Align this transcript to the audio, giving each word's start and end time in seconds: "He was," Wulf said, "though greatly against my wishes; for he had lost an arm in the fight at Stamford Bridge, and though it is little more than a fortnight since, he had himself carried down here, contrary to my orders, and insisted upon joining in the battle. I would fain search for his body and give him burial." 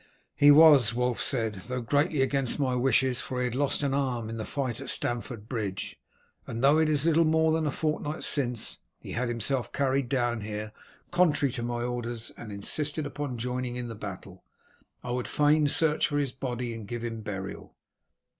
"He 0.35 0.49
was," 0.49 0.95
Wulf 0.95 1.21
said, 1.21 1.53
"though 1.67 1.81
greatly 1.81 2.23
against 2.23 2.57
my 2.59 2.73
wishes; 2.73 3.21
for 3.21 3.37
he 3.37 3.45
had 3.45 3.53
lost 3.53 3.83
an 3.83 3.93
arm 3.93 4.29
in 4.31 4.37
the 4.37 4.45
fight 4.47 4.81
at 4.81 4.89
Stamford 4.89 5.47
Bridge, 5.47 5.95
and 6.47 6.63
though 6.63 6.79
it 6.79 6.89
is 6.89 7.05
little 7.05 7.23
more 7.23 7.51
than 7.51 7.67
a 7.67 7.71
fortnight 7.71 8.23
since, 8.23 8.79
he 8.97 9.11
had 9.11 9.27
himself 9.27 9.71
carried 9.71 10.09
down 10.09 10.41
here, 10.41 10.71
contrary 11.11 11.51
to 11.51 11.61
my 11.61 11.83
orders, 11.83 12.31
and 12.35 12.51
insisted 12.51 13.05
upon 13.05 13.37
joining 13.37 13.75
in 13.75 13.89
the 13.89 13.93
battle. 13.93 14.43
I 15.03 15.11
would 15.11 15.27
fain 15.27 15.67
search 15.67 16.07
for 16.07 16.17
his 16.17 16.31
body 16.31 16.73
and 16.73 16.87
give 16.87 17.03
him 17.03 17.21
burial." 17.21 17.75